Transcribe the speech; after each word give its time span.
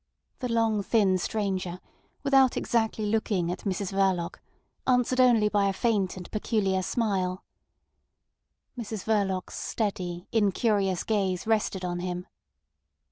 The 0.39 0.51
long, 0.51 0.81
thin 0.81 1.19
stranger, 1.19 1.79
without 2.23 2.57
exactly 2.57 3.05
looking 3.05 3.51
at 3.51 3.65
Mrs 3.65 3.93
Verloc, 3.93 4.39
answered 4.87 5.19
only 5.19 5.47
by 5.47 5.67
a 5.69 5.73
faint 5.73 6.17
and 6.17 6.25
peculiar 6.31 6.81
smile. 6.81 7.43
Mrs 8.75 9.03
Verloc's 9.03 9.53
steady, 9.53 10.27
incurious 10.31 11.03
gaze 11.03 11.45
rested 11.45 11.85
on 11.85 11.99
him. 11.99 12.25